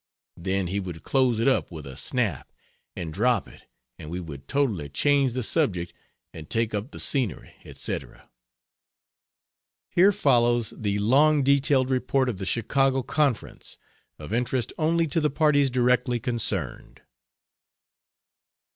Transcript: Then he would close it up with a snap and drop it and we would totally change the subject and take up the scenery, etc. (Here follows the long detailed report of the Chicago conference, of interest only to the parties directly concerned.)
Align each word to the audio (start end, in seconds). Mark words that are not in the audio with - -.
Then 0.37 0.65
he 0.65 0.79
would 0.79 1.03
close 1.03 1.39
it 1.39 1.47
up 1.47 1.69
with 1.69 1.85
a 1.85 1.95
snap 1.95 2.51
and 2.95 3.13
drop 3.13 3.47
it 3.47 3.67
and 3.99 4.09
we 4.09 4.19
would 4.19 4.47
totally 4.47 4.89
change 4.89 5.33
the 5.33 5.43
subject 5.43 5.93
and 6.33 6.49
take 6.49 6.73
up 6.73 6.89
the 6.89 6.99
scenery, 6.99 7.53
etc. 7.63 8.27
(Here 9.91 10.11
follows 10.11 10.73
the 10.75 10.97
long 10.97 11.43
detailed 11.43 11.91
report 11.91 12.29
of 12.29 12.37
the 12.39 12.47
Chicago 12.47 13.03
conference, 13.03 13.77
of 14.17 14.33
interest 14.33 14.73
only 14.79 15.05
to 15.05 15.21
the 15.21 15.29
parties 15.29 15.69
directly 15.69 16.19
concerned.) 16.19 17.03